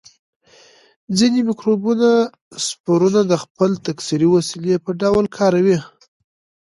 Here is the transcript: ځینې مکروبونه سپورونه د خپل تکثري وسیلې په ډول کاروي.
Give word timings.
ځینې 1.17 1.39
مکروبونه 1.49 2.09
سپورونه 2.65 3.21
د 3.31 3.33
خپل 3.43 3.69
تکثري 3.85 4.27
وسیلې 4.35 4.75
په 4.83 4.91
ډول 5.01 5.25
کاروي. 5.37 5.77